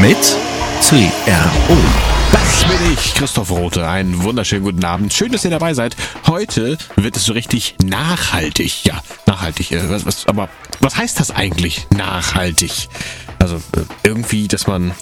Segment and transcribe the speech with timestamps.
[0.00, 0.38] Mit
[0.80, 1.76] CRO.
[2.30, 3.88] Das bin ich, Christoph Rote.
[3.88, 5.12] Einen wunderschönen guten Abend.
[5.12, 5.96] Schön, dass ihr dabei seid.
[6.28, 8.84] Heute wird es so richtig nachhaltig.
[8.84, 9.72] Ja, nachhaltig.
[9.72, 10.48] Äh, Was, was, aber
[10.78, 12.88] was heißt das eigentlich, nachhaltig?
[13.38, 14.92] Also äh, irgendwie, dass man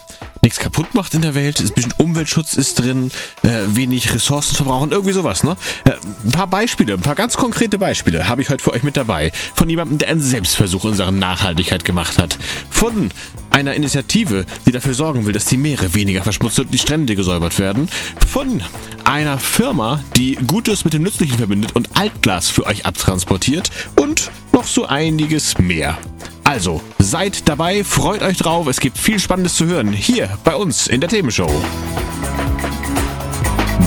[0.42, 1.60] nichts kaputt macht in der Welt.
[1.60, 3.10] Ein bisschen Umweltschutz ist drin,
[3.42, 5.56] äh, wenig Ressourcen verbrauchen, irgendwie sowas, ne?
[5.84, 5.92] Äh,
[6.24, 9.32] ein paar Beispiele, ein paar ganz konkrete Beispiele habe ich heute für euch mit dabei.
[9.54, 12.38] Von jemandem, der einen Selbstversuch in Sachen Nachhaltigkeit gemacht hat.
[12.70, 13.10] Von
[13.50, 17.58] einer Initiative, die dafür sorgen will, dass die Meere weniger verschmutzt und die Strände gesäubert
[17.58, 17.88] werden.
[18.28, 18.62] Von
[19.04, 23.70] einer Firma, die Gutes mit dem Nützlichen verbindet und Altglas für euch abtransportiert.
[23.98, 25.98] Und noch so einiges mehr.
[26.46, 30.86] Also, seid dabei, freut euch drauf, es gibt viel Spannendes zu hören, hier bei uns
[30.86, 31.50] in der Themenshow.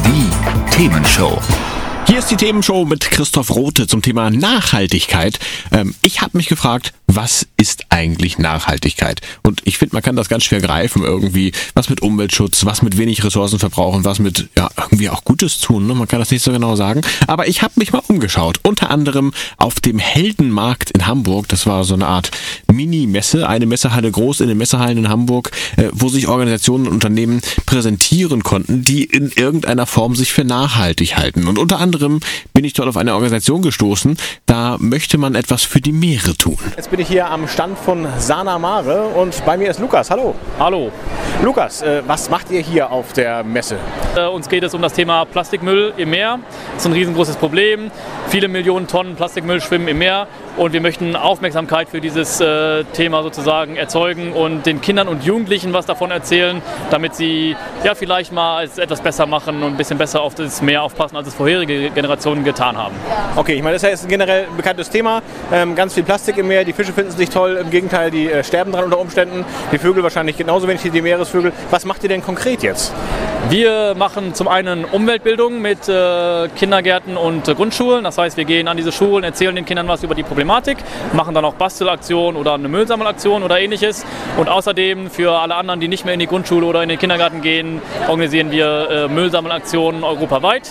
[0.05, 1.39] Die Themenshow.
[2.05, 5.39] Hier ist die Themenshow mit Christoph Rote zum Thema Nachhaltigkeit.
[5.71, 9.21] Ähm, ich habe mich gefragt, was ist eigentlich Nachhaltigkeit?
[9.41, 11.51] Und ich finde, man kann das ganz schwer greifen irgendwie.
[11.73, 15.87] Was mit Umweltschutz, was mit wenig Ressourcen verbrauchen, was mit ja irgendwie auch Gutes tun.
[15.87, 15.95] Ne?
[15.95, 17.01] Man kann das nicht so genau sagen.
[17.25, 18.59] Aber ich habe mich mal umgeschaut.
[18.63, 21.47] Unter anderem auf dem Heldenmarkt in Hamburg.
[21.47, 22.29] Das war so eine Art
[22.71, 27.41] Mini-Messe, eine Messehalle groß in den Messehallen in Hamburg, äh, wo sich Organisationen und Unternehmen
[27.65, 31.47] präsentieren konnten, die in irgendeiner Form sich für nachhaltig halten.
[31.47, 32.19] Und unter anderem
[32.53, 36.57] bin ich dort auf eine Organisation gestoßen, da möchte man etwas für die Meere tun.
[36.99, 40.11] Bin ich hier am Stand von Sana Mare und bei mir ist Lukas.
[40.11, 40.35] Hallo.
[40.59, 40.91] Hallo,
[41.41, 43.77] Lukas, äh, was macht ihr hier auf der Messe?
[44.19, 46.39] äh, uns geht es um das Thema Plastikmüll im Meer.
[46.73, 47.91] Das ist ein riesengroßes Problem.
[48.27, 50.27] Viele Millionen Tonnen Plastikmüll schwimmen im Meer
[50.57, 55.73] und wir möchten Aufmerksamkeit für dieses äh, Thema sozusagen erzeugen und den Kindern und Jugendlichen
[55.73, 59.97] was davon erzählen, damit sie ja vielleicht mal es etwas besser machen und ein bisschen
[59.97, 62.95] besser auf das Meer aufpassen, als es vorherige Generationen getan haben.
[63.35, 65.21] Okay, ich meine, das ist ein generell bekanntes Thema.
[65.51, 68.29] Ähm, ganz viel Plastik im Meer, die Fische finden es nicht toll, im Gegenteil, die
[68.29, 69.45] äh, sterben dran unter Umständen.
[69.71, 71.53] Die Vögel wahrscheinlich genauso wenig wie die Meeresvögel.
[71.71, 72.93] Was macht ihr denn konkret jetzt?
[73.49, 78.03] Wir machen zum einen Umweltbildung mit äh, Kindergärten und äh, Grundschulen.
[78.03, 80.48] Das heißt, wir gehen an diese Schulen, erzählen den Kindern was über die Problematik,
[81.13, 84.05] machen dann auch Bastelaktionen oder eine Müllsammelaktion oder ähnliches.
[84.37, 87.41] Und außerdem für alle anderen, die nicht mehr in die Grundschule oder in den Kindergarten
[87.41, 90.69] gehen, organisieren wir äh, Müllsammelaktionen europaweit.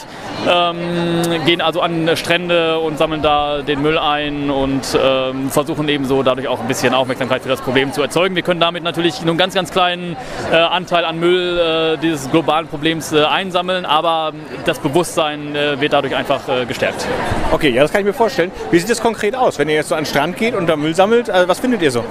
[0.48, 6.22] Ähm, gehen also an Strände und sammeln da den Müll ein und ähm, versuchen ebenso
[6.22, 8.34] dadurch auch ein bisschen Aufmerksamkeit für das Problem zu erzeugen.
[8.34, 10.16] Wir können damit natürlich nur einen ganz, ganz kleinen
[10.50, 14.32] äh, Anteil an Müll äh, dieses globalen Problems äh, einsammeln, aber
[14.64, 17.06] das Bewusstsein äh, wird dadurch einfach äh, gestärkt.
[17.52, 18.50] Okay, ja, das kann ich mir vorstellen.
[18.70, 20.76] Wie sieht das konkret aus, wenn ihr jetzt so an den Strand geht und da
[20.76, 21.28] Müll sammelt?
[21.28, 22.04] Äh, was findet ihr so?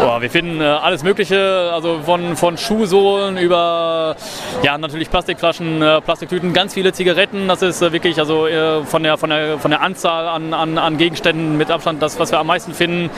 [0.00, 4.16] Boah, wir finden äh, alles Mögliche, also von, von Schuhsohlen über
[4.62, 7.48] ja, natürlich Plastikflaschen, äh, Plastiktüten, ganz viele Zigaretten.
[7.48, 10.76] Das ist äh, wirklich also äh, von, der, von, der, von der Anzahl an, an,
[10.76, 13.10] an Gegenständen mit Abstand das, was wir am meisten finden.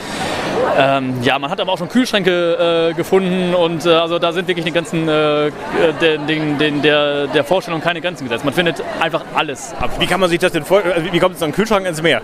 [0.77, 4.65] Ähm, ja, man hat aber auch schon Kühlschränke äh, gefunden und also da sind wirklich
[4.65, 8.45] die ganzen, den, den, den, der, der Vorstellung keine Grenzen gesetzt.
[8.45, 9.91] Man findet einfach alles ab.
[9.99, 10.95] Wie kann man sich das denn vorstellen?
[10.95, 12.21] Also, wie kommt es dann Kühlschrank ins Meer?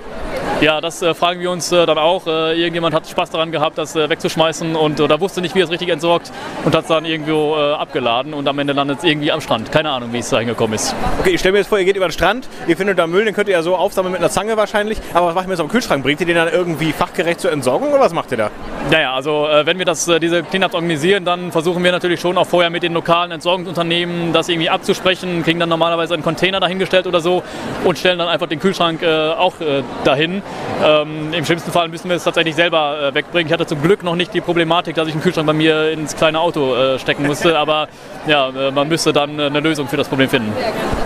[0.62, 2.28] Ja, das äh, fragen wir uns äh, dann auch.
[2.28, 5.66] Äh, irgendjemand hat Spaß daran gehabt, das äh, wegzuschmeißen und oder wusste nicht, wie er
[5.66, 6.32] es richtig entsorgt
[6.64, 9.70] und hat es dann irgendwo äh, abgeladen und am Ende landet es irgendwie am Strand.
[9.74, 10.96] Keine Ahnung, wie es da hingekommen ist.
[11.20, 13.26] Okay, ich stelle mir jetzt vor, ihr geht über den Strand, ihr findet da Müll,
[13.26, 14.98] den könnt ihr ja so aufsammeln mit einer Zange wahrscheinlich.
[15.14, 16.04] Aber was macht ihr mit so einem Kühlschrank?
[16.04, 18.50] Bringt ihr den dann irgendwie fachgerecht zur Entsorgung oder was macht ihr da?
[18.90, 22.48] Naja, also äh, wenn wir das, diese Cleanups organisieren, dann versuchen wir natürlich schon auch
[22.48, 27.20] vorher mit den lokalen Entsorgungsunternehmen das irgendwie abzusprechen, kriegen dann normalerweise einen Container dahingestellt oder
[27.20, 27.44] so
[27.84, 29.56] und stellen dann einfach den Kühlschrank auch
[30.04, 30.42] dahin.
[30.84, 33.47] Ähm, Im schlimmsten Fall müssen wir es tatsächlich selber äh, wegbringen.
[33.47, 36.16] Ich hatte zum Glück noch nicht die Problematik, dass ich einen Kühlschrank bei mir ins
[36.16, 37.88] kleine Auto äh, stecken musste, aber
[38.28, 40.52] ja, äh, man müsste dann eine Lösung für das Problem finden.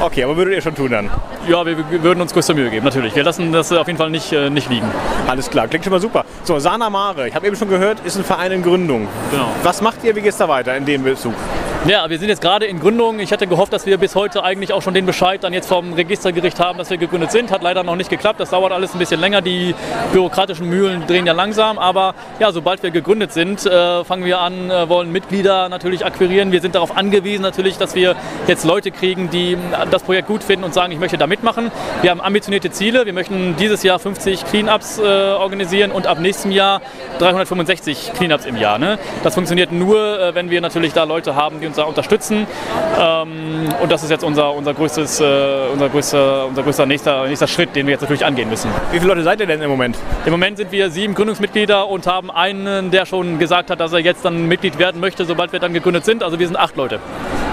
[0.01, 1.09] Okay, aber würdet ihr schon tun dann?
[1.47, 3.15] Ja, wir, wir würden uns größte Mühe geben, natürlich.
[3.15, 4.89] Wir lassen das auf jeden Fall nicht, äh, nicht liegen.
[5.27, 6.25] Alles klar, klingt schon mal super.
[6.43, 9.07] So, Sana Mare, ich habe eben schon gehört, ist ein Verein in Gründung.
[9.31, 9.49] Genau.
[9.63, 11.33] Was macht ihr, wie geht es da weiter in dem Bezug?
[11.87, 13.21] Ja, wir sind jetzt gerade in Gründung.
[13.21, 15.93] Ich hatte gehofft, dass wir bis heute eigentlich auch schon den Bescheid dann jetzt vom
[15.93, 17.51] Registergericht haben, dass wir gegründet sind.
[17.51, 18.41] Hat leider noch nicht geklappt.
[18.41, 19.41] Das dauert alles ein bisschen länger.
[19.41, 19.73] Die
[20.11, 21.79] bürokratischen Mühlen drehen ja langsam.
[21.79, 26.51] Aber ja, sobald wir gegründet sind, äh, fangen wir an, äh, wollen Mitglieder natürlich akquirieren.
[26.51, 29.57] Wir sind darauf angewiesen natürlich, dass wir jetzt Leute kriegen, die
[29.89, 31.71] das Projekt gut finden und sagen, ich möchte da mitmachen.
[32.01, 33.05] Wir haben ambitionierte Ziele.
[33.05, 36.81] Wir möchten dieses Jahr 50 Cleanups äh, organisieren und ab nächstem Jahr
[37.19, 38.79] 365 Cleanups im Jahr.
[38.79, 38.99] Ne?
[39.23, 42.45] Das funktioniert nur, äh, wenn wir natürlich da Leute haben, die uns da unterstützen.
[42.99, 47.47] Ähm, und das ist jetzt unser, unser, größtes, äh, unser, größter, unser größter nächster, nächster
[47.47, 48.69] Schritt, den wir jetzt natürlich angehen müssen.
[48.91, 49.97] Wie viele Leute seid ihr denn im Moment?
[50.25, 53.99] Im Moment sind wir sieben Gründungsmitglieder und haben einen, der schon gesagt hat, dass er
[53.99, 56.23] jetzt dann Mitglied werden möchte, sobald wir dann gegründet sind.
[56.23, 56.99] Also wir sind acht Leute.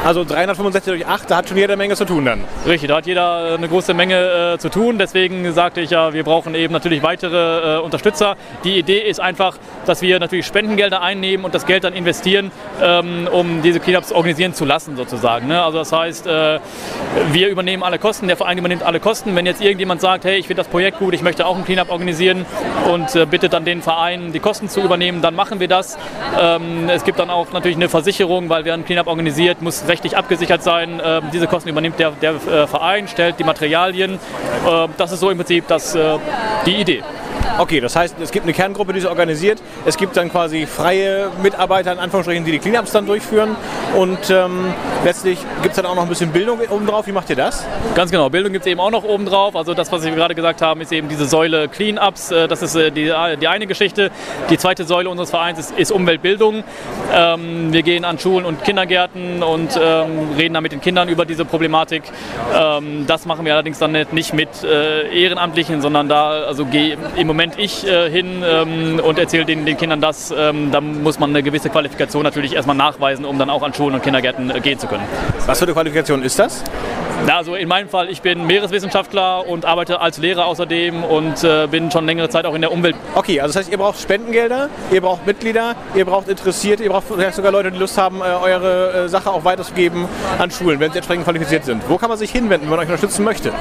[0.07, 2.45] Also 365 durch 8, da hat schon jede Menge zu tun dann.
[2.65, 4.99] Richtig, da hat jeder eine große Menge äh, zu tun.
[4.99, 8.37] Deswegen sagte ich ja, wir brauchen eben natürlich weitere äh, Unterstützer.
[8.63, 13.29] Die Idee ist einfach, dass wir natürlich Spendengelder einnehmen und das Geld dann investieren, ähm,
[13.33, 15.49] um diese Cleanups organisieren zu lassen sozusagen.
[15.49, 15.61] Ne?
[15.61, 16.61] Also das heißt, äh,
[17.33, 19.35] wir übernehmen alle Kosten, der Verein übernimmt alle Kosten.
[19.35, 21.91] Wenn jetzt irgendjemand sagt, hey, ich finde das Projekt gut, ich möchte auch ein Cleanup
[21.91, 22.47] organisieren
[22.89, 25.99] und äh, bittet dann den Verein, die Kosten zu übernehmen, dann machen wir das.
[26.41, 30.17] Ähm, es gibt dann auch natürlich eine Versicherung, weil wer ein Cleanup organisiert, muss rechtlich
[30.17, 31.01] abgesichert sein.
[31.03, 34.19] Ähm, diese Kosten übernimmt der, der äh, Verein, stellt die Materialien.
[34.69, 36.19] Ähm, das ist so im Prinzip das, äh,
[36.67, 37.03] die Idee.
[37.59, 39.63] Okay, das heißt, es gibt eine Kerngruppe, die sie organisiert.
[39.87, 43.57] Es gibt dann quasi freie Mitarbeiter, in Anführungsstrichen, die die Cleanups dann durchführen.
[43.97, 47.07] Und ähm, letztlich gibt es dann auch noch ein bisschen Bildung obendrauf.
[47.07, 47.65] Wie macht ihr das?
[47.95, 49.57] Ganz genau, Bildung gibt es eben auch noch obendrauf.
[49.57, 52.31] Also das, was wir gerade gesagt haben, ist eben diese Säule Cleanups.
[52.31, 53.11] Äh, das ist äh, die,
[53.41, 54.11] die eine Geschichte.
[54.51, 56.63] Die zweite Säule unseres Vereins ist, ist Umweltbildung.
[57.15, 61.25] Ähm, wir gehen an Schulen und Kindergärten und ähm, reden da mit den Kindern über
[61.25, 62.03] diese Problematik.
[62.55, 66.67] Ähm, das machen wir allerdings dann nicht mit äh, Ehrenamtlichen, sondern da also
[67.17, 70.33] im Moment ich äh, hin ähm, und erzähle den, den, Kindern das.
[70.37, 73.95] Ähm, da muss man eine gewisse Qualifikation natürlich erstmal nachweisen, um dann auch an Schulen
[73.95, 75.05] und Kindergärten äh, gehen zu können.
[75.47, 76.65] Was für eine Qualifikation ist das?
[77.29, 81.91] Also in meinem Fall, ich bin Meereswissenschaftler und arbeite als Lehrer außerdem und äh, bin
[81.91, 82.95] schon längere Zeit auch in der Umwelt.
[83.15, 87.05] Okay, also das heißt, ihr braucht Spendengelder, ihr braucht Mitglieder, ihr braucht Interessierte, ihr braucht
[87.09, 90.07] vielleicht sogar Leute, die Lust haben, äh, eure äh, Sache auch weiterzugeben
[90.39, 91.83] an Schulen, wenn sie entsprechend qualifiziert sind.
[91.89, 93.53] Wo kann man sich hinwenden, wenn man euch unterstützen möchte?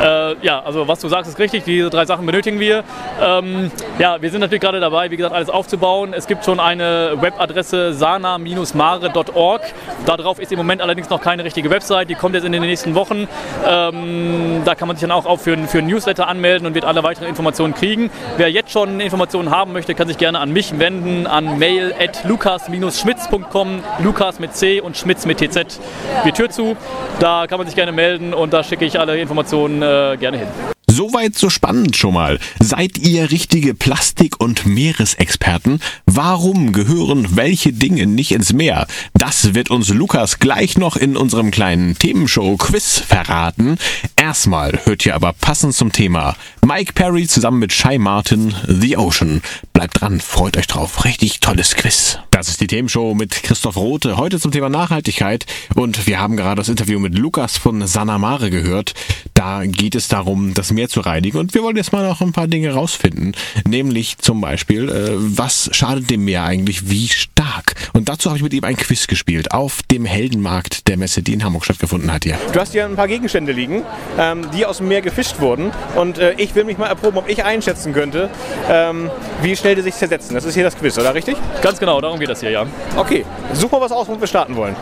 [0.00, 1.64] Äh, ja, also was du sagst, ist richtig.
[1.64, 2.84] Diese drei Sachen benötigen wir.
[3.20, 6.12] Ähm, ja, wir sind natürlich gerade dabei, wie gesagt, alles aufzubauen.
[6.14, 9.62] Es gibt schon eine Webadresse sana-mare.org.
[10.06, 12.10] Darauf ist im Moment allerdings noch keine richtige Website.
[12.10, 13.28] Die kommt jetzt in den nächsten Wochen.
[13.66, 17.02] Ähm, da kann man sich dann auch, für, für ein Newsletter anmelden und wird alle
[17.02, 18.10] weiteren Informationen kriegen.
[18.36, 22.24] Wer jetzt schon Informationen haben möchte, kann sich gerne an mich wenden, an mail at
[22.24, 25.80] lukas-schmitz.com, Lukas mit C und Schmitz mit TZ,
[26.24, 26.76] die Tür zu.
[27.20, 30.73] Da kann man sich gerne melden und da schicke ich alle Informationen äh, gerne hin.
[30.96, 32.38] Soweit so spannend schon mal.
[32.60, 35.80] Seid ihr richtige Plastik- und Meeresexperten?
[36.06, 38.86] Warum gehören welche Dinge nicht ins Meer?
[39.12, 43.76] Das wird uns Lukas gleich noch in unserem kleinen Themenshow-Quiz verraten.
[44.14, 49.42] Erstmal hört ihr aber passend zum Thema Mike Perry zusammen mit Shy Martin The Ocean.
[49.72, 51.04] Bleibt dran, freut euch drauf.
[51.04, 52.20] Richtig tolles Quiz.
[52.30, 54.16] Das ist die Themenshow mit Christoph Rote.
[54.16, 55.44] Heute zum Thema Nachhaltigkeit.
[55.74, 58.94] Und wir haben gerade das Interview mit Lukas von Sanamare gehört.
[59.34, 61.38] Da geht es darum, das Meer zu reinigen.
[61.38, 63.32] Und wir wollen jetzt mal noch ein paar Dinge rausfinden.
[63.66, 67.74] Nämlich zum Beispiel, äh, was schadet dem Meer eigentlich wie stark?
[67.92, 71.32] Und dazu habe ich mit ihm ein Quiz gespielt auf dem Heldenmarkt der Messe, die
[71.32, 72.38] in Hamburg stattgefunden hat hier.
[72.52, 73.82] Du hast hier ein paar Gegenstände liegen,
[74.18, 75.70] ähm, die aus dem Meer gefischt wurden.
[75.96, 78.30] Und äh, ich will mich mal erproben, ob ich einschätzen könnte,
[78.68, 79.10] ähm,
[79.42, 80.34] wie schnell die sich zersetzen.
[80.34, 81.36] Das ist hier das Quiz, oder richtig?
[81.62, 82.66] Ganz genau, darum geht das hier, ja.
[82.96, 84.76] Okay, such mal was aus, womit wir starten wollen.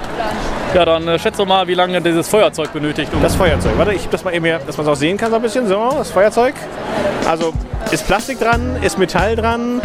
[0.75, 3.13] Ja, dann äh, schätze mal, wie lange dieses Feuerzeug benötigt.
[3.13, 3.73] Um das Feuerzeug.
[3.77, 5.69] Warte, ich das mal eben hier, dass man es auch sehen kann so ein bisschen.
[5.69, 6.55] So, das Feuerzeug.
[7.29, 7.53] Also
[7.91, 9.81] ist Plastik dran, ist Metall dran,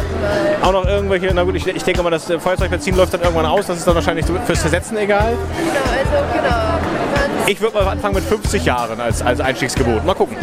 [0.61, 3.67] auch noch irgendwelche, na gut, ich, ich denke mal, das Feuerzeugbenzin läuft dann irgendwann aus,
[3.67, 5.35] das ist dann wahrscheinlich fürs Zersetzen egal.
[5.57, 7.47] Genau, also genau.
[7.47, 10.05] Ich würde mal anfangen mit 50 Jahren als, als Einstiegsgebot.
[10.05, 10.35] Mal gucken.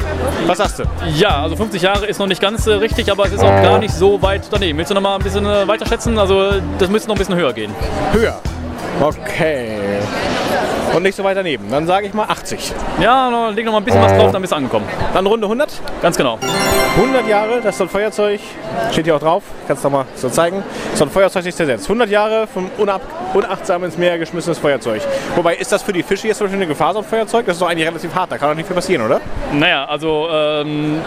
[0.47, 0.85] Was sagst du?
[1.17, 3.79] Ja, also 50 Jahre ist noch nicht ganz äh, richtig, aber es ist auch gar
[3.79, 4.79] nicht so weit daneben.
[4.79, 6.19] Willst du noch mal ein bisschen äh, weiter schätzen?
[6.19, 7.75] Also das müsste noch ein bisschen höher gehen.
[8.13, 8.41] Höher.
[9.03, 10.84] Okay.
[10.95, 11.71] Und nicht so weit daneben.
[11.71, 12.73] Dann sage ich mal 80.
[13.01, 14.87] Ja, noch, leg noch mal ein bisschen was drauf, dann bist du angekommen.
[15.13, 15.69] Dann Runde 100?
[16.01, 16.39] Ganz genau.
[16.97, 18.41] 100 Jahre, das ist so ein Feuerzeug.
[18.93, 19.43] Steht hier auch drauf.
[19.67, 20.63] Kannst du mal so zeigen.
[20.95, 21.85] So ein Feuerzeug sich zersetzt.
[21.87, 23.01] 100 Jahre vom unab
[23.35, 25.03] unachtsam ins Meer geschmissenes Feuerzeug.
[25.35, 27.47] Wobei, ist das für die Fische jetzt zum Beispiel eine Gefahr, so ein Feuerzeug?
[27.47, 28.31] Das ist doch eigentlich relativ hart.
[28.31, 29.21] Da kann doch nicht viel passieren, oder?
[29.53, 31.01] Naja, also ähm,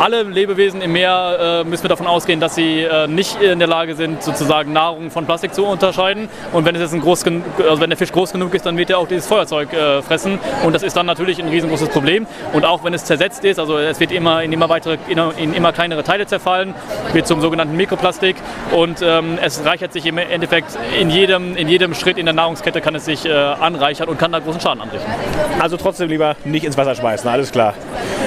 [0.00, 3.68] alle Lebewesen im Meer äh, müssen wir davon ausgehen, dass sie äh, nicht in der
[3.68, 6.28] Lage sind, sozusagen Nahrung von Plastik zu unterscheiden.
[6.52, 8.90] Und wenn es jetzt ein groß also wenn der Fisch groß genug ist, dann wird
[8.90, 12.26] er auch dieses Feuerzeug äh, fressen und das ist dann natürlich ein riesengroßes Problem.
[12.52, 15.54] Und auch wenn es zersetzt ist, also es wird immer in immer weitere, in, in
[15.54, 16.74] immer kleinere Teile zerfallen,
[17.14, 18.36] wird zum sogenannten Mikroplastik
[18.72, 22.82] und ähm, es reichert sich im Endeffekt in jedem, in jedem Schritt in der Nahrungskette
[22.82, 25.10] kann es sich äh, anreichern und kann da großen Schaden anrichten.
[25.58, 27.72] Also trotzdem lieber nicht ins Wasser schmeißen, alles klar.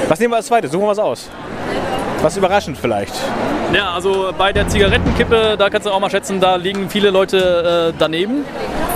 [0.07, 0.71] Was nehmen wir als zweites?
[0.71, 1.29] Suchen wir was aus.
[2.25, 3.13] Was überraschend vielleicht.
[3.71, 7.91] Ja, also bei der Zigarettenkippe, da kannst du auch mal schätzen, da liegen viele Leute
[7.93, 8.43] äh, daneben.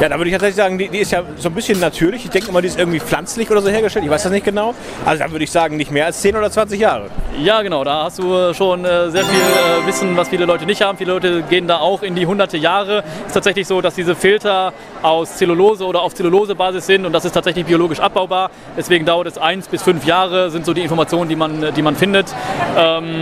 [0.01, 2.23] Ja, da würde ich tatsächlich sagen, die, die ist ja so ein bisschen natürlich.
[2.23, 4.05] Ich denke immer, die ist irgendwie pflanzlich oder so hergestellt.
[4.05, 4.73] Ich weiß das nicht genau.
[5.05, 7.07] Also da würde ich sagen, nicht mehr als 10 oder 20 Jahre.
[7.43, 10.65] Ja, genau, da hast du äh, schon äh, sehr viel äh, Wissen, was viele Leute
[10.65, 10.97] nicht haben.
[10.97, 13.03] Viele Leute gehen da auch in die hunderte Jahre.
[13.23, 14.71] Es ist tatsächlich so, dass diese Filter
[15.01, 18.51] aus Zellulose oder auf Zellulosebasis sind und das ist tatsächlich biologisch abbaubar.
[18.77, 21.97] Deswegen dauert es eins bis fünf Jahre, sind so die Informationen, die man, die man
[21.97, 22.33] findet,
[22.77, 23.18] ähm,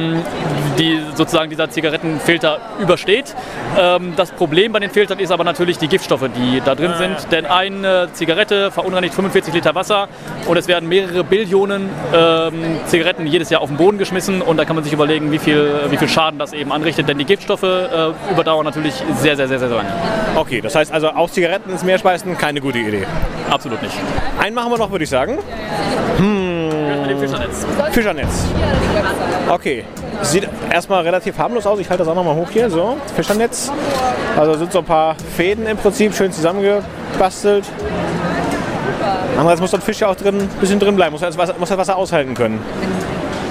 [0.77, 3.35] die sozusagen dieser Zigarettenfilter übersteht.
[3.77, 7.31] Ähm, das Problem bei den Filtern ist aber natürlich die Giftstoffe, die da drin sind.
[7.31, 10.07] Denn eine Zigarette verunreinigt 45 Liter Wasser
[10.47, 14.65] und es werden mehrere Billionen ähm, Zigaretten jedes Jahr auf den Boden geschmissen und da
[14.65, 17.07] kann man sich überlegen, wie viel, wie viel Schaden das eben anrichtet.
[17.07, 19.89] Denn die Giftstoffe äh, überdauern natürlich sehr, sehr, sehr, sehr lange.
[20.35, 23.05] Okay, das heißt also auch Zigaretten ins Meer schmeißen, keine gute Idee.
[23.49, 23.95] Absolut nicht.
[24.39, 25.37] Einen machen wir noch, würde ich sagen.
[26.19, 26.46] Mit
[27.19, 27.65] dem Fischernetz.
[27.91, 28.45] Fischernetz.
[29.49, 29.83] Okay.
[30.21, 31.79] Sieht erstmal relativ harmlos aus.
[31.79, 32.69] Ich halte das auch nochmal hoch hier.
[32.69, 33.71] So, Fischernetz.
[34.35, 37.65] Also sind so ein paar Fäden im Prinzip schön zusammengebastelt.
[39.37, 41.69] Andererseits muss das Fisch ja auch drin, ein bisschen drin bleiben, muss das, Wasser, muss
[41.69, 42.59] das Wasser aushalten können.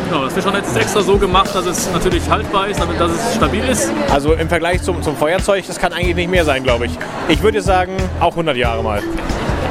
[0.08, 3.34] Genau, das Fischernetz ist extra so gemacht, dass es natürlich haltbar ist, damit dass es
[3.34, 3.90] stabil ist.
[4.12, 6.92] Also im Vergleich zum, zum Feuerzeug, das kann eigentlich nicht mehr sein, glaube ich.
[7.28, 9.02] Ich würde sagen, auch 100 Jahre mal.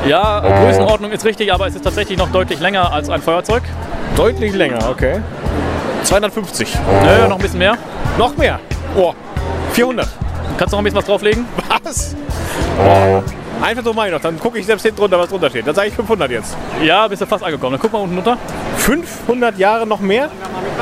[0.08, 3.64] Ja, Größenordnung ist richtig, aber es ist tatsächlich noch deutlich länger als ein Feuerzeug.
[4.16, 5.22] Deutlich länger, okay.
[6.04, 6.78] 250.
[7.04, 7.78] Nö, noch ein bisschen mehr.
[8.18, 8.60] Noch mehr.
[8.96, 9.14] Oh,
[9.74, 10.08] 400.
[10.58, 11.46] Kannst du noch ein bisschen was drauflegen?
[11.84, 12.16] Was?
[13.62, 14.22] Einfach so meine ich noch.
[14.22, 15.66] Dann gucke ich selbst hinten drunter, was drunter steht.
[15.66, 16.56] Dann sage ich 500 jetzt.
[16.84, 17.74] Ja, bist du fast angekommen.
[17.74, 18.38] Dann guck mal unten runter.
[18.78, 20.30] 500 Jahre noch mehr?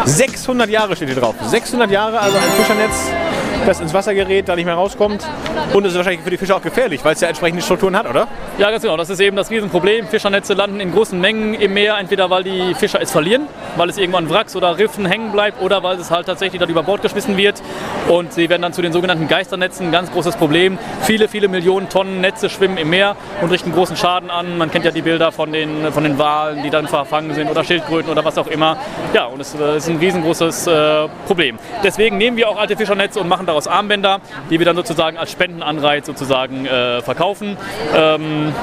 [0.05, 1.35] 600 Jahre steht hier drauf.
[1.41, 3.11] 600 Jahre, also ein Fischernetz,
[3.65, 5.27] das ins Wasser gerät, da nicht mehr rauskommt.
[5.73, 8.09] Und es ist wahrscheinlich für die Fische auch gefährlich, weil es ja entsprechende Strukturen hat,
[8.09, 8.27] oder?
[8.57, 8.97] Ja, ganz genau.
[8.97, 10.07] Das ist eben das Riesenproblem.
[10.07, 13.97] Fischernetze landen in großen Mengen im Meer, entweder weil die Fischer es verlieren, weil es
[13.97, 17.37] irgendwann Wracks oder Riffen hängen bleibt oder weil es halt tatsächlich dann über Bord geschmissen
[17.37, 17.61] wird.
[18.09, 19.91] Und sie werden dann zu den sogenannten Geisternetzen.
[19.91, 20.77] Ganz großes Problem.
[21.01, 24.57] Viele, viele Millionen Tonnen Netze schwimmen im Meer und richten großen Schaden an.
[24.57, 27.63] Man kennt ja die Bilder von den, von den Walen, die dann verfangen sind oder
[27.63, 28.77] Schildkröten oder was auch immer.
[29.13, 31.57] Ja, und es äh, ist ein riesengroßes äh, Problem.
[31.83, 34.19] Deswegen nehmen wir auch alte Fischernetze und machen daraus Armbänder,
[34.49, 37.57] die wir dann sozusagen als Spendenanreiz sozusagen äh, verkaufen.
[37.95, 38.53] Ähm,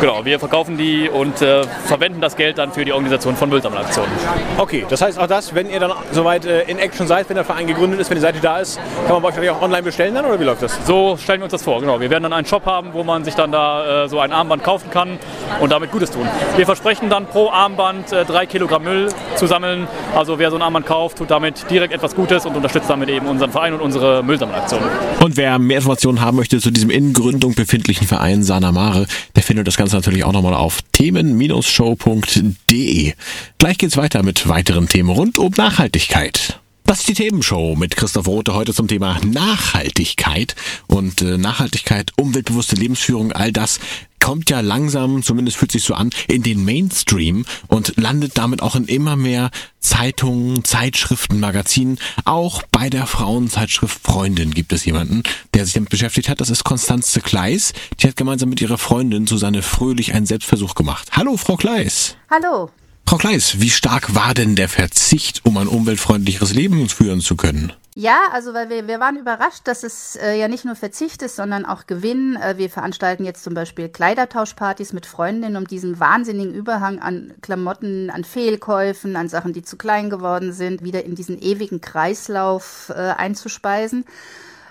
[0.00, 4.10] genau, wir verkaufen die und äh, verwenden das Geld dann für die Organisation von Müllsammelaktionen.
[4.58, 7.44] Okay, das heißt auch das, wenn ihr dann soweit äh, in Action seid, wenn der
[7.44, 10.14] Verein gegründet ist, wenn die Seite da ist, kann man bei euch auch online bestellen
[10.14, 10.78] dann oder wie läuft das?
[10.86, 12.00] So stellen wir uns das vor, genau.
[12.00, 14.62] Wir werden dann einen Shop haben, wo man sich dann da äh, so ein Armband
[14.62, 15.18] kaufen kann
[15.60, 16.28] und damit Gutes tun.
[16.56, 19.88] Wir versprechen dann pro Armband äh, drei Kilogramm Müll zu sammeln.
[20.14, 23.26] Also wer so ein Armband kauft, tut damit direkt etwas Gutes und unterstützt damit eben
[23.26, 24.82] unseren Verein und unsere Müllsammelaktion.
[25.20, 29.66] Und wer mehr Informationen haben möchte zu diesem in Gründung befindlichen Verein Sanamare, der findet
[29.66, 33.12] das Ganze natürlich auch nochmal auf themen-show.de.
[33.58, 36.60] Gleich geht's weiter mit weiteren Themen rund um Nachhaltigkeit.
[36.86, 40.54] Das ist die Themenshow mit Christoph Rote heute zum Thema Nachhaltigkeit
[40.86, 43.80] und äh, Nachhaltigkeit, umweltbewusste Lebensführung, all das
[44.20, 48.76] kommt ja langsam, zumindest fühlt sich so an, in den Mainstream und landet damit auch
[48.76, 49.50] in immer mehr
[49.80, 51.98] Zeitungen, Zeitschriften, Magazinen.
[52.24, 55.22] Auch bei der Frauenzeitschrift Freundin gibt es jemanden,
[55.54, 56.40] der sich damit beschäftigt hat.
[56.40, 57.72] Das ist Konstanze Kleis.
[58.00, 61.08] Die hat gemeinsam mit ihrer Freundin Susanne Fröhlich einen Selbstversuch gemacht.
[61.12, 62.16] Hallo, Frau Kleis.
[62.30, 62.70] Hallo.
[63.06, 67.72] Frau Kleis, wie stark war denn der Verzicht, um ein umweltfreundlicheres Leben führen zu können?
[67.96, 71.36] Ja, also weil wir, wir waren überrascht, dass es äh, ja nicht nur Verzicht ist,
[71.36, 72.34] sondern auch Gewinn.
[72.34, 78.10] Äh, wir veranstalten jetzt zum Beispiel Kleidertauschpartys mit Freundinnen, um diesen wahnsinnigen Überhang an Klamotten,
[78.10, 82.94] an Fehlkäufen, an Sachen, die zu klein geworden sind, wieder in diesen ewigen Kreislauf äh,
[82.94, 84.04] einzuspeisen.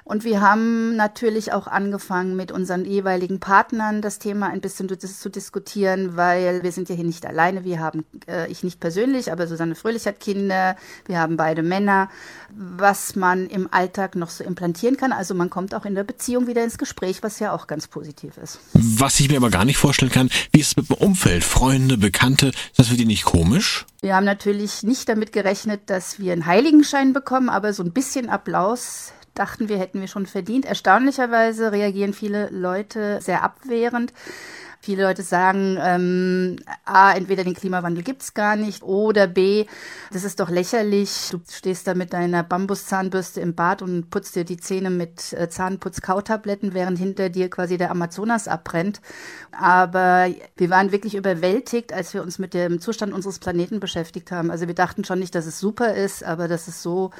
[0.05, 5.29] Und wir haben natürlich auch angefangen, mit unseren jeweiligen Partnern das Thema ein bisschen zu,
[5.29, 7.63] diskutieren, weil wir sind ja hier nicht alleine.
[7.63, 12.09] Wir haben, äh, ich nicht persönlich, aber Susanne Fröhlich hat Kinder, wir haben beide Männer,
[12.49, 15.13] was man im Alltag noch so implantieren kann.
[15.13, 18.37] Also man kommt auch in der Beziehung wieder ins Gespräch, was ja auch ganz positiv
[18.37, 18.59] ist.
[18.73, 21.97] Was ich mir aber gar nicht vorstellen kann, wie ist es mit dem Umfeld, Freunde,
[21.97, 23.85] Bekannte, das für die nicht komisch?
[24.01, 28.29] Wir haben natürlich nicht damit gerechnet, dass wir einen Heiligenschein bekommen, aber so ein bisschen
[28.29, 30.65] Applaus dachten wir, hätten wir schon verdient.
[30.65, 34.13] Erstaunlicherweise reagieren viele Leute sehr abwehrend.
[34.85, 39.65] Viele Leute sagen, ähm, A, entweder den Klimawandel gibt's gar nicht oder B,
[40.11, 41.29] das ist doch lächerlich.
[41.31, 45.47] Du stehst da mit deiner Bambuszahnbürste im Bad und putzt dir die Zähne mit äh,
[45.47, 48.99] Zahnputz-Kautabletten, während hinter dir quasi der Amazonas abbrennt.
[49.53, 54.51] Aber wir waren wirklich überwältigt, als wir uns mit dem Zustand unseres Planeten beschäftigt haben.
[54.51, 57.11] Also wir dachten schon nicht, dass es super ist, aber dass es so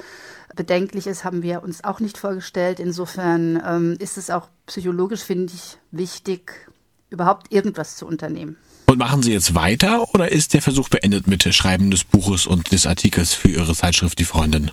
[0.54, 2.78] bedenklich ist, haben wir uns auch nicht vorgestellt.
[2.78, 6.68] Insofern ähm, ist es auch psychologisch, finde ich, wichtig,
[7.10, 8.56] überhaupt irgendwas zu unternehmen.
[8.86, 12.70] Und machen Sie jetzt weiter oder ist der Versuch beendet mit Schreiben des Buches und
[12.70, 14.70] des Artikels für Ihre Zeitschrift Die Freundin?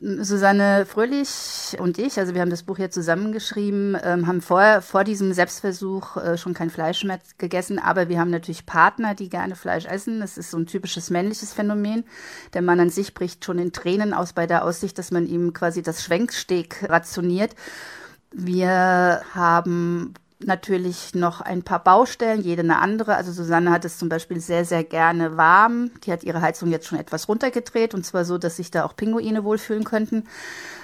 [0.00, 5.02] Susanne Fröhlich und ich, also wir haben das Buch hier zusammengeschrieben, ähm, haben vorher vor
[5.02, 9.56] diesem Selbstversuch äh, schon kein Fleisch mehr gegessen, aber wir haben natürlich Partner, die gerne
[9.56, 10.20] Fleisch essen.
[10.20, 12.04] Das ist so ein typisches männliches Phänomen.
[12.54, 15.52] Der Mann an sich bricht schon in Tränen aus bei der Aussicht, dass man ihm
[15.52, 17.56] quasi das Schwenksteg rationiert.
[18.32, 23.16] Wir haben natürlich noch ein paar Baustellen, jede eine andere.
[23.16, 25.90] Also Susanne hat es zum Beispiel sehr, sehr gerne warm.
[26.04, 28.96] Die hat ihre Heizung jetzt schon etwas runtergedreht und zwar so, dass sich da auch
[28.96, 30.24] Pinguine wohlfühlen könnten.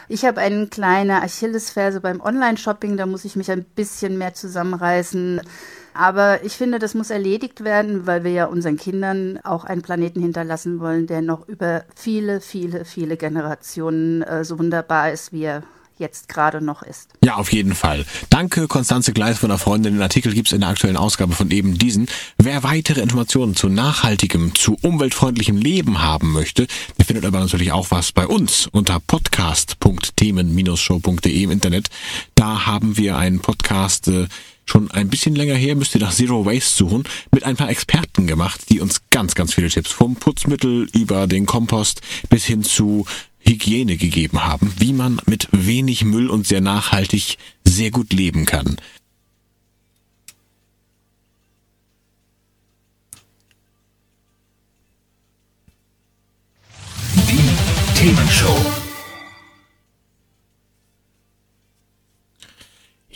[0.08, 5.40] Ich habe eine kleine Achillesferse beim Online-Shopping, da muss ich mich ein bisschen mehr zusammenreißen.
[5.94, 10.20] Aber ich finde, das muss erledigt werden, weil wir ja unseren Kindern auch einen Planeten
[10.20, 15.62] hinterlassen wollen, der noch über viele, viele, viele Generationen äh, so wunderbar ist, wie er
[15.98, 17.08] jetzt gerade noch ist.
[17.24, 18.04] Ja, auf jeden Fall.
[18.30, 19.94] Danke, Konstanze Gleis von der Freundin.
[19.94, 22.06] Den Artikel gibt's in der aktuellen Ausgabe von eben diesen.
[22.38, 27.90] Wer weitere Informationen zu nachhaltigem, zu umweltfreundlichem Leben haben möchte, der findet aber natürlich auch
[27.90, 31.88] was bei uns unter podcast.themen-show.de im Internet.
[32.34, 34.26] Da haben wir einen Podcast äh,
[34.66, 38.26] schon ein bisschen länger her, müsst ihr nach Zero Waste suchen, mit ein paar Experten
[38.26, 43.06] gemacht, die uns ganz, ganz viele Tipps vom Putzmittel über den Kompost bis hin zu
[43.46, 48.76] Hygiene gegeben haben, wie man mit wenig Müll und sehr nachhaltig sehr gut leben kann.
[57.28, 58.83] Die Themenshow.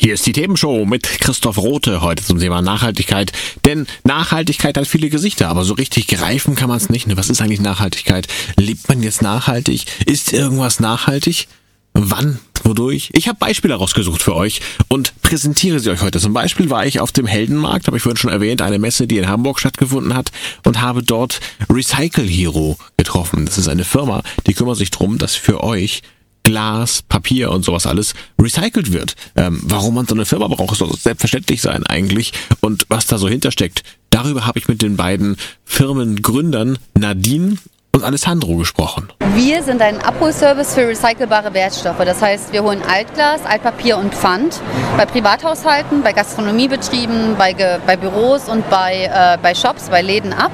[0.00, 3.32] Hier ist die Themenshow mit Christoph Rote heute zum Thema Nachhaltigkeit.
[3.64, 7.08] Denn Nachhaltigkeit hat viele Gesichter, aber so richtig greifen kann man es nicht.
[7.08, 7.16] Ne?
[7.16, 8.28] Was ist eigentlich Nachhaltigkeit?
[8.56, 9.86] Lebt man jetzt nachhaltig?
[10.06, 11.48] Ist irgendwas nachhaltig?
[11.94, 12.38] Wann?
[12.62, 13.10] Wodurch?
[13.12, 16.20] Ich habe Beispiele rausgesucht für euch und präsentiere sie euch heute.
[16.20, 19.18] Zum Beispiel war ich auf dem Heldenmarkt, habe ich vorhin schon erwähnt, eine Messe, die
[19.18, 20.30] in Hamburg stattgefunden hat
[20.64, 23.46] und habe dort Recycle Hero getroffen.
[23.46, 26.02] Das ist eine Firma, die kümmert sich drum, dass für euch
[26.48, 29.16] Glas, Papier und sowas alles recycelt wird.
[29.36, 32.32] Ähm, warum man so eine Firma braucht, soll selbstverständlich sein eigentlich.
[32.60, 35.36] Und was da so hintersteckt, darüber habe ich mit den beiden
[35.66, 37.58] Firmengründern Nadine
[37.92, 39.12] und Alessandro gesprochen.
[39.34, 42.02] Wir sind ein Abholservice für recycelbare Wertstoffe.
[42.02, 44.62] Das heißt, wir holen Altglas, Altpapier und Pfand
[44.96, 47.52] bei Privathaushalten, bei Gastronomiebetrieben, bei,
[47.86, 50.52] bei Büros und bei, äh, bei Shops, bei Läden ab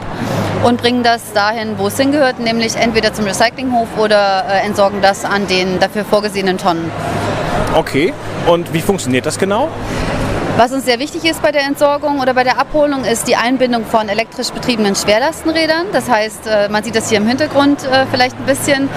[0.65, 5.25] und bringen das dahin, wo es hingehört, nämlich entweder zum Recyclinghof oder äh, entsorgen das
[5.25, 6.91] an den dafür vorgesehenen Tonnen.
[7.75, 8.13] Okay,
[8.47, 9.69] und wie funktioniert das genau?
[10.57, 13.85] Was uns sehr wichtig ist bei der Entsorgung oder bei der Abholung, ist die Einbindung
[13.85, 15.87] von elektrisch betriebenen Schwerlastenrädern.
[15.93, 18.89] Das heißt, äh, man sieht das hier im Hintergrund äh, vielleicht ein bisschen.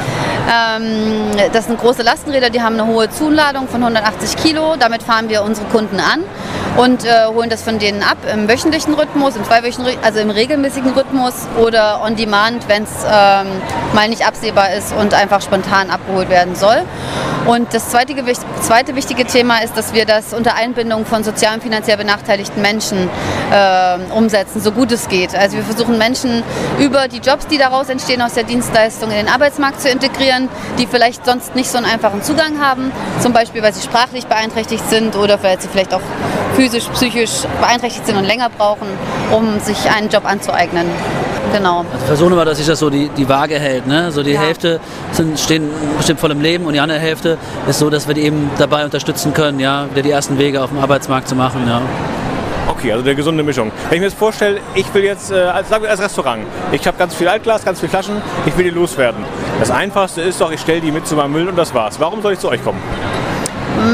[0.47, 4.75] Ähm, das sind große Lastenräder, die haben eine hohe Zuladung von 180 Kilo.
[4.77, 6.23] Damit fahren wir unsere Kunden an
[6.77, 10.91] und äh, holen das von denen ab im wöchentlichen Rhythmus, im zweiwöchentlichen, also im regelmäßigen
[10.91, 13.47] Rhythmus oder on demand, wenn es ähm,
[13.95, 16.83] mal nicht absehbar ist und einfach spontan abgeholt werden soll.
[17.47, 18.13] Und das zweite,
[18.59, 23.09] zweite wichtige Thema ist, dass wir das unter Einbindung von sozial und finanziell benachteiligten Menschen
[23.51, 25.33] äh, umsetzen, so gut es geht.
[25.33, 26.43] Also wir versuchen Menschen
[26.77, 30.87] über die Jobs, die daraus entstehen aus der Dienstleistung, in den Arbeitsmarkt zu integrieren, die
[30.87, 35.15] vielleicht sonst nicht so einen einfachen Zugang haben, zum Beispiel weil sie sprachlich beeinträchtigt sind
[35.15, 36.01] oder weil sie vielleicht auch
[36.57, 38.87] physisch, psychisch beeinträchtigt sind und länger brauchen,
[39.31, 40.85] um sich einen Job anzueignen.
[41.53, 41.85] Genau.
[41.93, 43.87] Also versuchen wir, dass sich das so die, die Waage hält.
[43.87, 44.11] Ne?
[44.11, 44.41] So die ja.
[44.41, 44.79] Hälfte
[45.11, 48.21] sind, stehen bestimmt voll im Leben und die andere Hälfte ist so, dass wir die
[48.21, 51.63] eben dabei unterstützen können, ja, wieder die ersten Wege auf dem Arbeitsmarkt zu machen.
[51.67, 51.81] Ja.
[52.67, 53.71] Okay, also eine gesunde Mischung.
[53.89, 57.15] Wenn ich mir jetzt vorstelle, ich will jetzt, äh, als, als Restaurant, ich habe ganz
[57.15, 59.23] viel Altglas, ganz viele Flaschen, ich will die loswerden.
[59.59, 61.99] Das Einfachste ist doch, ich stelle die mit zu meinem Müll und das war's.
[61.99, 62.79] Warum soll ich zu euch kommen?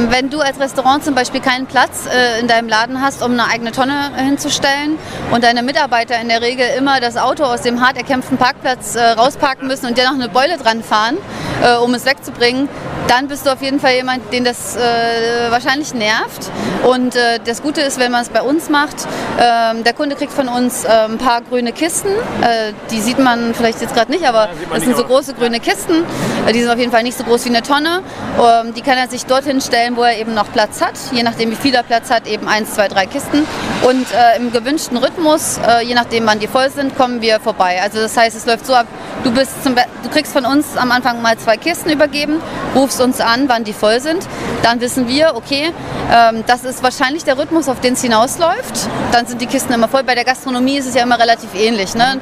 [0.10, 3.48] Wenn du als Restaurant zum Beispiel keinen Platz äh, in deinem Laden hast, um eine
[3.48, 4.98] eigene Tonne hinzustellen
[5.32, 9.04] und deine Mitarbeiter in der Regel immer das Auto aus dem hart erkämpften Parkplatz äh,
[9.04, 11.18] rausparken müssen und dir noch eine Beule dran fahren,
[11.62, 12.70] äh, um es wegzubringen,
[13.08, 16.50] dann bist du auf jeden Fall jemand, den das äh, wahrscheinlich nervt.
[16.84, 19.08] Und äh, das Gute ist, wenn man es bei uns macht,
[19.40, 22.10] ähm, der Kunde kriegt von uns äh, ein paar grüne Kisten.
[22.10, 26.04] Äh, die sieht man vielleicht jetzt gerade nicht, aber das sind so große grüne Kisten.
[26.46, 28.02] Äh, die sind auf jeden Fall nicht so groß wie eine Tonne.
[28.38, 30.94] Ähm, die kann er sich dorthin stellen, wo er eben noch Platz hat.
[31.12, 33.46] Je nachdem, wie viel er Platz hat, eben eins, zwei, drei Kisten.
[33.84, 37.80] Und äh, im gewünschten Rhythmus, äh, je nachdem, wann die voll sind, kommen wir vorbei.
[37.82, 38.88] Also das heißt, es läuft so ab,
[39.24, 42.42] du, bist zum du kriegst von uns am Anfang mal zwei Kisten übergeben,
[42.76, 44.28] rufst uns an, wann die voll sind.
[44.62, 45.72] Dann wissen wir, okay,
[46.12, 48.90] ähm, das ist wahrscheinlich der Rhythmus, auf den es hinausläuft.
[49.12, 50.04] Dann sind die Kisten immer voll.
[50.04, 51.96] Bei der Gastronomie ist es ja immer relativ ähnlich.
[51.96, 52.20] Ne?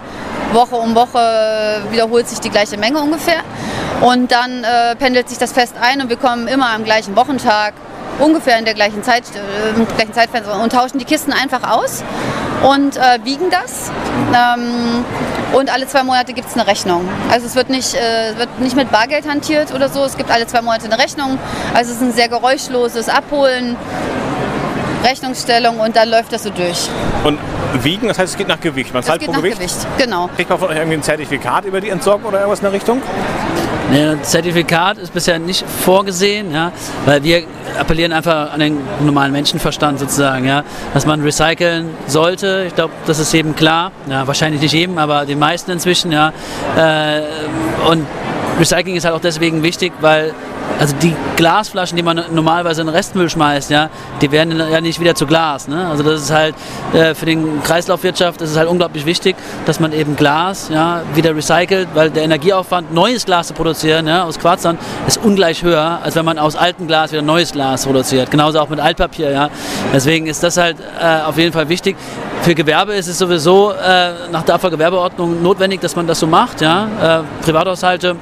[0.54, 3.42] Woche um Woche wiederholt sich die gleiche Menge ungefähr.
[4.02, 7.74] Und dann äh, pendelt sich das fest ein und wir kommen immer am gleichen Wochentag
[8.20, 12.04] ungefähr in der gleichen Zeit, äh, gleichen Zeitfenster und tauschen die Kisten einfach aus
[12.64, 13.92] und äh, wiegen das.
[14.34, 15.06] Ähm,
[15.54, 17.08] und alle zwei Monate gibt es eine Rechnung.
[17.30, 20.04] Also es wird nicht, äh, wird nicht mit Bargeld hantiert oder so.
[20.04, 21.38] Es gibt alle zwei Monate eine Rechnung.
[21.74, 23.76] Also es ist ein sehr geräuschloses Abholen,
[25.04, 26.90] Rechnungsstellung und dann läuft das so durch.
[27.24, 27.40] Und
[27.84, 28.94] wiegen, das heißt, es geht nach Gewicht.
[28.94, 29.58] Man Das zahlt pro Gewicht.
[29.58, 30.30] Gewicht, genau.
[30.36, 33.02] Kriegt man von euch irgendwie ein Zertifikat über die Entsorgung oder irgendwas in der Richtung?
[33.90, 36.72] Ein Zertifikat ist bisher nicht vorgesehen, ja,
[37.06, 37.44] weil wir
[37.80, 40.64] appellieren einfach an den normalen Menschenverstand sozusagen, ja,
[40.94, 42.66] dass man recyceln sollte.
[42.68, 43.92] Ich glaube, das ist jedem klar.
[44.10, 46.32] Ja, wahrscheinlich nicht jedem, aber den meisten inzwischen, ja.
[46.78, 47.22] Äh,
[47.90, 48.06] und
[48.62, 50.34] Recycling ist halt auch deswegen wichtig, weil
[50.80, 53.90] also die Glasflaschen, die man normalerweise in den Restmüll schmeißt, ja,
[54.22, 55.68] die werden ja nicht wieder zu Glas.
[55.68, 55.88] Ne?
[55.88, 56.56] Also das ist halt
[56.94, 61.36] äh, für den Kreislaufwirtschaft ist es halt unglaublich wichtig, dass man eben Glas ja, wieder
[61.36, 66.16] recycelt, weil der Energieaufwand, neues Glas zu produzieren ja, aus Quarzsand, ist ungleich höher, als
[66.16, 68.30] wenn man aus altem Glas wieder neues Glas produziert.
[68.30, 69.32] Genauso auch mit Altpapier.
[69.32, 69.50] Ja.
[69.94, 71.96] Deswegen ist das halt äh, auf jeden Fall wichtig.
[72.42, 76.60] Für Gewerbe ist es sowieso äh, nach der Abfallgewerbeordnung notwendig, dass man das so macht.
[76.62, 77.20] Ja.
[77.20, 78.16] Äh, Privathaushalte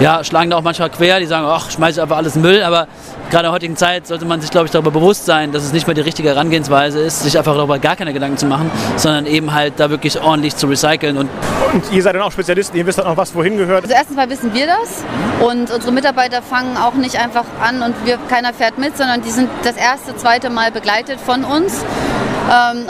[0.00, 2.88] ja, schlagen da auch manchmal quer, die sagen, ach, schmeiß einfach alles in Müll, aber
[3.30, 5.72] gerade in der heutigen Zeit sollte man sich, glaube ich, darüber bewusst sein, dass es
[5.72, 9.26] nicht mehr die richtige Herangehensweise ist, sich einfach darüber gar keine Gedanken zu machen, sondern
[9.26, 11.28] eben halt da wirklich ordentlich zu recyceln und
[11.72, 13.84] Und ihr seid dann auch Spezialisten, ihr wisst dann auch, was wohin gehört.
[13.84, 15.04] Also erstens mal wissen wir das
[15.40, 19.30] und unsere Mitarbeiter fangen auch nicht einfach an und wir, keiner fährt mit, sondern die
[19.30, 21.84] sind das erste, zweite Mal begleitet von uns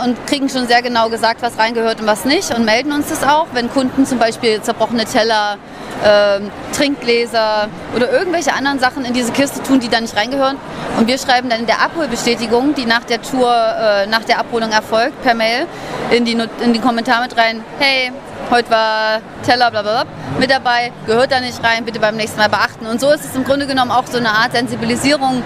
[0.05, 3.23] und kriegen schon sehr genau gesagt, was reingehört und was nicht und melden uns das
[3.23, 5.59] auch, wenn Kunden zum Beispiel zerbrochene Teller,
[6.05, 10.57] ähm, Trinkgläser oder irgendwelche anderen Sachen in diese Kiste tun, die da nicht reingehören.
[10.99, 14.71] Und wir schreiben dann in der Abholbestätigung, die nach der Tour, äh, nach der Abholung
[14.71, 15.67] erfolgt, per Mail
[16.11, 18.13] in die, in die Kommentare mit rein, hey,
[18.51, 22.39] heute war Teller, bla bla bla, mit dabei, gehört da nicht rein, bitte beim nächsten
[22.39, 22.87] Mal beachten.
[22.87, 25.43] Und so ist es im Grunde genommen auch so eine Art Sensibilisierung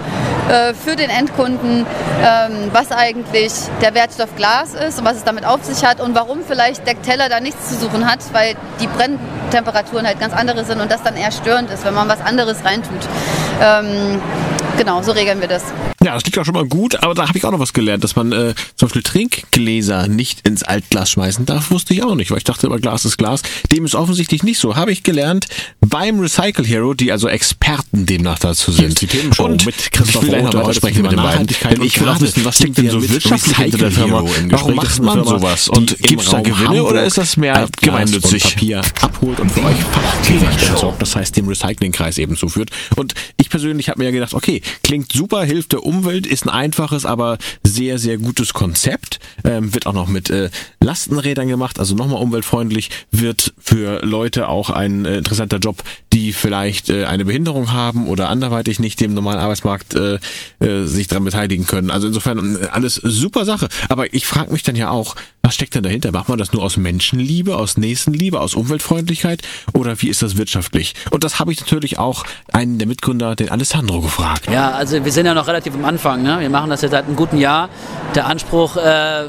[0.49, 1.85] äh, für den Endkunden,
[2.23, 6.15] ähm, was eigentlich der Wertstoff Glas ist und was es damit auf sich hat und
[6.15, 10.63] warum vielleicht der Teller da nichts zu suchen hat, weil die Brenntemperaturen halt ganz andere
[10.65, 13.07] sind und das dann eher störend ist, wenn man was anderes reintut.
[13.61, 14.21] Ähm,
[14.77, 15.63] genau, so regeln wir das.
[16.05, 18.03] Ja, das klingt auch schon mal gut, aber da habe ich auch noch was gelernt,
[18.03, 22.29] dass man äh, zum Beispiel Trinkgläser nicht ins Altglas schmeißen darf, wusste ich auch nicht,
[22.29, 23.41] weil ich dachte immer, Glas ist Glas.
[23.71, 24.75] Dem ist offensichtlich nicht so.
[24.75, 25.47] Habe ich gelernt
[25.81, 29.01] beim Recycle Hero, die also Experten demnach dazu sind.
[29.01, 31.47] die Themenshow Und mit Christoph ich will einmal Heute sprechen mit den beiden.
[31.47, 34.23] Denn ich will auch wissen, was steckt steckt denn so wirtschaftlich hinter der Firma?
[34.49, 35.69] Warum macht man sowas?
[35.69, 38.43] Und gibt es da Gewinne oder Hamburg ist das mehr gemeinnützig?
[38.43, 39.75] Papier abholt und für euch
[40.69, 41.01] entsorgt.
[41.01, 42.69] Das heißt, dem Recyclingkreis eben zuführt.
[42.95, 46.49] Und ich persönlich habe mir ja gedacht, okay, klingt super, hilft der Umwelt, ist ein
[46.49, 49.19] einfaches, aber sehr, sehr gutes Konzept.
[49.43, 50.49] Ähm, wird auch noch mit äh,
[50.81, 56.89] Lastenrädern gemacht, also nochmal umweltfreundlich, wird für Leute auch ein äh, interessanter Job, die vielleicht
[56.89, 60.19] äh, eine Behinderung haben oder anderweitig nicht dem normalen Arbeitsmarkt äh,
[60.59, 61.91] äh, sich daran beteiligen können.
[61.91, 63.67] Also insofern äh, alles super Sache.
[63.89, 66.11] Aber ich frage mich dann ja auch, was steckt denn dahinter?
[66.11, 70.95] Macht man das nur aus Menschenliebe, aus Nächstenliebe, aus Umweltfreundlichkeit oder wie ist das wirtschaftlich?
[71.11, 74.47] Und das habe ich natürlich auch einen der Mitgründer, den Alessandro, gefragt.
[74.51, 76.23] Ja, also wir sind ja noch relativ am Anfang.
[76.23, 76.37] Ne?
[76.39, 77.69] Wir machen das jetzt seit einem guten Jahr.
[78.15, 79.25] Der Anspruch äh,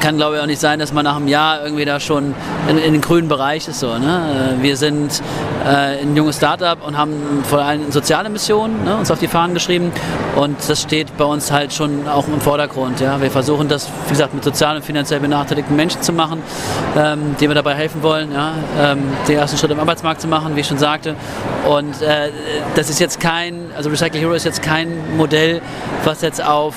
[0.00, 2.34] kann, glaube ich, auch nicht sein, dass man nach einem Jahr irgendwie da schon
[2.68, 3.80] in, in den grünen Bereich ist.
[3.80, 4.56] So, ne?
[4.58, 5.22] Äh, Wir sind
[5.64, 9.54] äh, ein junges Startup und haben vor allem soziale Missionen ne, uns auf die Fahnen
[9.54, 9.92] geschrieben.
[10.36, 13.00] Und das steht bei uns halt schon auch im Vordergrund.
[13.00, 13.20] Ja?
[13.20, 16.42] Wir versuchen das, wie gesagt, mit sozial und finanziell benachteiligten Menschen zu machen,
[16.96, 18.52] ähm, denen wir dabei helfen wollen, ja?
[18.80, 21.16] ähm, den ersten Schritt im Arbeitsmarkt zu machen, wie ich schon sagte.
[21.68, 22.30] Und äh,
[22.76, 25.60] das ist jetzt kein, also Recycle Hero ist jetzt kein Modell,
[26.04, 26.74] was jetzt auf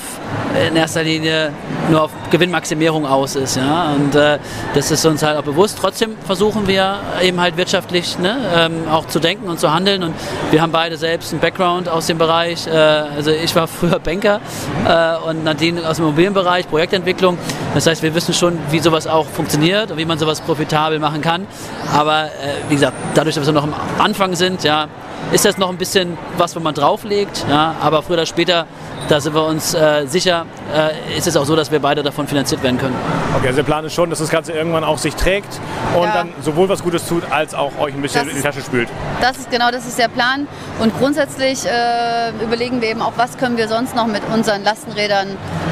[0.68, 1.52] in erster Linie
[1.90, 3.56] nur auf Gewinnmaximierung aus ist.
[3.56, 3.92] Ja?
[3.92, 4.38] Und äh,
[4.74, 5.78] das ist uns halt auch bewusst.
[5.80, 10.02] Trotzdem versuchen wir eben halt wirtschaftlich ne, ähm, auch zu denken und zu handeln.
[10.02, 10.14] Und
[10.50, 12.66] wir haben beide selbst einen Background aus dem Bereich.
[12.66, 14.40] Äh, also ich war früher Banker
[14.86, 17.38] äh, und Nadine aus dem Immobilienbereich, Projektentwicklung.
[17.74, 21.20] Das heißt, wir wissen schon, wie sowas auch funktioniert und wie man sowas profitabel machen
[21.20, 21.46] kann.
[21.94, 22.28] Aber äh,
[22.68, 24.88] wie gesagt, dadurch, dass wir noch am Anfang sind, ja,
[25.30, 27.44] ist das noch ein bisschen was, wo man drauflegt.
[27.48, 28.66] Ja, aber früher oder später,
[29.08, 32.26] da sind wir uns äh, sicher, äh, ist es auch so, dass wir beide davon
[32.26, 32.94] finanziert werden können.
[33.36, 35.58] Okay, also der Plan ist schon, dass das Ganze irgendwann auch sich trägt
[35.96, 36.12] und Ja.
[36.12, 38.88] dann sowohl was Gutes tut, als auch euch ein bisschen Das in die Tasche spült.
[39.20, 40.46] Das ist genau, das ist der Plan.
[40.80, 45.28] Und grundsätzlich äh, überlegen wir eben auch, was können wir sonst noch mit unseren Lastenrädern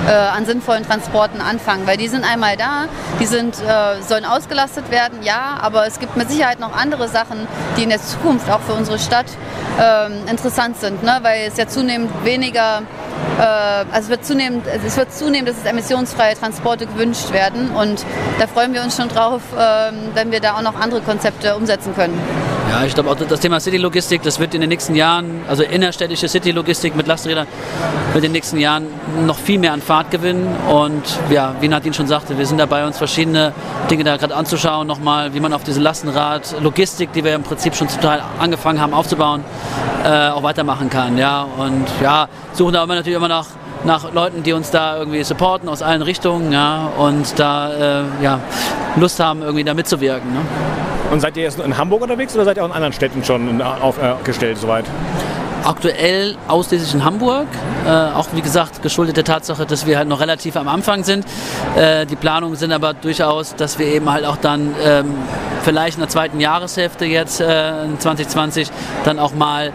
[0.09, 1.87] äh, an sinnvollen Transporten anfangen.
[1.87, 2.87] Weil die sind einmal da,
[3.21, 7.47] die sind, äh, sollen ausgelastet werden, ja, aber es gibt mit Sicherheit noch andere Sachen,
[7.77, 9.27] die in der Zukunft auch für unsere Stadt
[9.79, 11.03] ähm, interessant sind.
[11.03, 11.19] Ne?
[11.23, 12.83] Weil es ja zunehmend weniger
[13.39, 18.05] äh, also es wird zunehmend, es wird zunehmend, dass es emissionsfreie Transporte gewünscht werden und
[18.39, 21.95] da freuen wir uns schon drauf, ähm, wenn wir da auch noch andere Konzepte umsetzen
[21.95, 22.19] können.
[22.71, 26.29] Ja, ich glaube auch das Thema City-Logistik, das wird in den nächsten Jahren, also innerstädtische
[26.29, 27.49] City-Logistik mit Lasträdern,
[28.13, 28.87] wird in den nächsten Jahren
[29.27, 30.47] noch viel mehr an Fahrt gewinnen.
[30.71, 33.53] Und ja, wie Nadine schon sagte, wir sind dabei, uns verschiedene
[33.91, 37.89] Dinge da gerade anzuschauen, nochmal, wie man auf diese Lastenrad-Logistik, die wir im Prinzip schon
[37.89, 39.43] Teil angefangen haben aufzubauen,
[40.05, 41.19] äh, auch weitermachen kann.
[41.19, 43.47] Ja, und ja, suchen da immer natürlich immer nach
[43.83, 48.39] nach Leuten, die uns da irgendwie supporten aus allen Richtungen ja, und da äh, ja,
[48.97, 50.31] Lust haben, irgendwie da mitzuwirken.
[50.33, 50.41] Ne?
[51.11, 53.61] Und seid ihr jetzt in Hamburg unterwegs oder seid ihr auch in anderen Städten schon
[53.61, 54.85] aufgestellt soweit?
[55.65, 57.47] Aktuell ausschließlich in Hamburg.
[57.87, 61.25] Äh, auch wie gesagt, geschuldet der Tatsache, dass wir halt noch relativ am Anfang sind.
[61.77, 65.15] Äh, die Planungen sind aber durchaus, dass wir eben halt auch dann ähm,
[65.63, 68.71] vielleicht in der zweiten Jahreshälfte jetzt äh, 2020
[69.05, 69.73] dann auch mal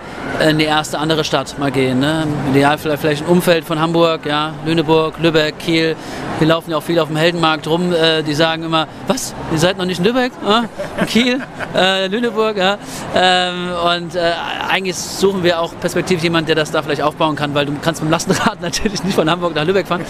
[0.48, 2.00] in die erste andere Stadt mal gehen.
[2.00, 2.28] Ne?
[2.52, 5.96] Idealfall vielleicht ein Umfeld von Hamburg, ja, Lüneburg, Lübeck, Kiel.
[6.40, 7.94] Wir laufen ja auch viel auf dem Heldenmarkt rum.
[7.94, 10.34] Äh, die sagen immer, was, ihr seid noch nicht in Lübeck?
[10.46, 11.06] Äh?
[11.06, 11.42] Kiel,
[11.76, 12.78] äh, Lüneburg, ja.
[13.16, 14.34] Ähm, und äh,
[14.70, 18.02] eigentlich suchen wir auch perspektivisch jemanden, der das da vielleicht aufbauen kann, weil du kannst
[18.02, 20.06] mit dem Lastenrad natürlich nicht von Hamburg nach Lübeck fahren.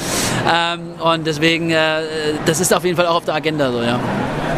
[0.51, 2.01] Ähm, und deswegen, äh,
[2.45, 3.99] das ist auf jeden Fall auch auf der Agenda so, ja.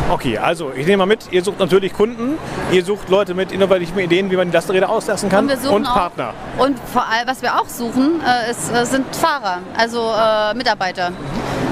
[0.10, 2.38] Okay, also ich nehme mal mit, ihr sucht natürlich Kunden,
[2.72, 5.86] ihr sucht Leute mit innovativen Ideen, wie man die Lastenräder auslassen kann Und wir suchen
[5.86, 6.34] auch- Partner.
[6.58, 11.12] Und vor allem, was wir auch suchen, äh, ist, äh, sind Fahrer, also äh, Mitarbeiter.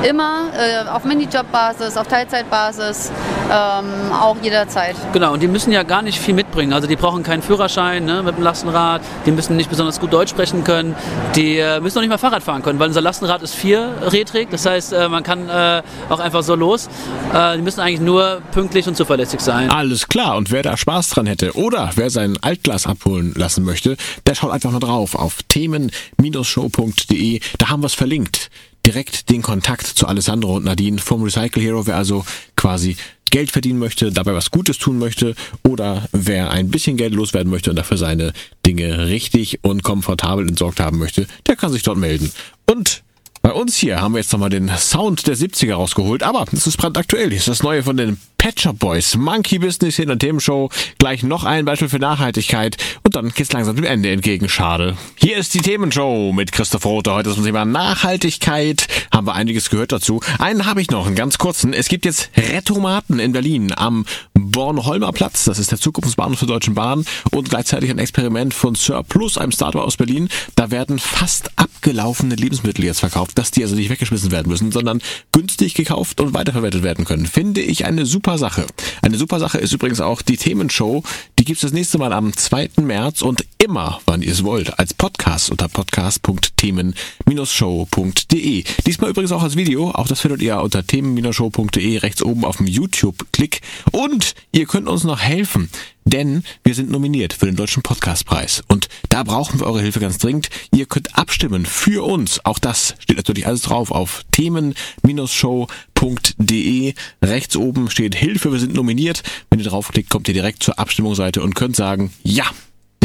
[0.07, 3.11] Immer äh, auf Minijob-Basis, auf Teilzeitbasis,
[3.51, 4.95] ähm, auch jederzeit.
[5.13, 6.73] Genau, und die müssen ja gar nicht viel mitbringen.
[6.73, 10.29] Also die brauchen keinen Führerschein ne, mit dem Lastenrad, die müssen nicht besonders gut Deutsch
[10.29, 10.95] sprechen können,
[11.35, 14.65] die äh, müssen auch nicht mal Fahrrad fahren können, weil unser Lastenrad ist vierrädrig, das
[14.65, 16.87] heißt, äh, man kann äh, auch einfach so los.
[17.33, 19.69] Äh, die müssen eigentlich nur pünktlich und zuverlässig sein.
[19.69, 23.97] Alles klar, und wer da Spaß dran hätte oder wer sein Altglas abholen lassen möchte,
[24.27, 27.39] der schaut einfach mal drauf auf themen-show.de.
[27.57, 28.49] Da haben wir es verlinkt.
[28.85, 31.87] Direkt den Kontakt zu Alessandro und Nadine vom Recycle Hero.
[31.87, 32.23] Wer also
[32.55, 32.97] quasi
[33.31, 35.33] Geld verdienen möchte, dabei was Gutes tun möchte
[35.67, 38.31] oder wer ein bisschen Geld loswerden möchte und dafür seine
[38.63, 42.31] Dinge richtig und komfortabel entsorgt haben möchte, der kann sich dort melden.
[42.69, 43.01] Und
[43.41, 46.77] bei uns hier haben wir jetzt nochmal den Sound der 70er rausgeholt, aber es ist
[46.77, 47.29] brandaktuell.
[47.29, 49.15] Hier ist das Neue von den Pet Shop Boys.
[49.17, 50.69] Monkey Business in der Themenshow.
[50.99, 54.49] Gleich noch ein Beispiel für Nachhaltigkeit und dann geht's langsam dem Ende entgegen.
[54.49, 54.95] Schade.
[55.15, 57.11] Hier ist die Themenshow mit Christoph Rothe.
[57.11, 58.87] Heute zum Thema Nachhaltigkeit.
[59.11, 60.19] Haben wir einiges gehört dazu.
[60.37, 61.73] Einen habe ich noch, einen ganz kurzen.
[61.73, 64.05] Es gibt jetzt Rettomaten in Berlin am
[64.35, 65.45] Bornholmer Platz.
[65.45, 69.53] Das ist der Zukunftsbahnhof der Deutschen Bahn und gleichzeitig ein Experiment von Sir Plus, einem
[69.53, 70.29] Startup aus Berlin.
[70.53, 75.01] Da werden fast abgelaufene Lebensmittel jetzt verkauft, dass die also nicht weggeschmissen werden müssen, sondern
[75.31, 77.25] günstig gekauft und weiterverwertet werden können.
[77.25, 78.05] Finde ich eine
[78.37, 78.65] super Sache.
[79.01, 81.01] Eine super Sache ist übrigens auch die Themenshow.
[81.39, 82.71] Die gibt's das nächste Mal am 2.
[82.81, 88.63] März und immer, wann ihr es wollt, als Podcast unter podcast.themen-show.de.
[88.85, 89.91] Diesmal übrigens auch als Video.
[89.91, 93.61] Auch das findet ihr unter themen-show.de rechts oben auf dem YouTube-Klick.
[93.91, 95.69] Und ihr könnt uns noch helfen.
[96.05, 98.61] Denn wir sind nominiert für den Deutschen Podcastpreis.
[98.67, 100.51] Und da brauchen wir eure Hilfe ganz dringend.
[100.71, 102.45] Ihr könnt abstimmen für uns.
[102.45, 106.93] Auch das steht natürlich alles drauf auf themen-show.de.
[107.23, 109.23] Rechts oben steht Hilfe, wir sind nominiert.
[109.49, 112.45] Wenn ihr draufklickt, kommt ihr direkt zur Abstimmungsseite und könnt sagen, ja,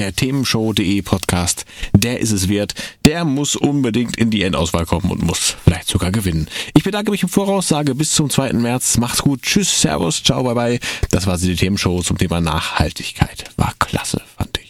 [0.00, 2.74] der Themenshow.de Podcast, der ist es wert.
[3.04, 6.48] Der muss unbedingt in die Endauswahl kommen und muss vielleicht sogar gewinnen.
[6.72, 8.54] Ich bedanke mich im Voraus, sage bis zum 2.
[8.54, 8.96] März.
[8.96, 9.42] Macht's gut.
[9.42, 10.80] Tschüss, Servus, ciao, bye bye.
[11.10, 13.44] Das war sie, die Themenshow zum Thema Nachhaltigkeit.
[13.58, 14.69] War klasse, fand ich.